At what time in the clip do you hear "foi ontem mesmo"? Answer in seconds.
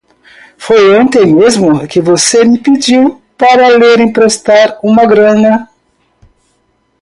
0.57-1.87